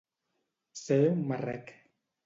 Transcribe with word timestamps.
Ser 0.81 0.99
un 1.13 1.23
marrec. 1.33 1.73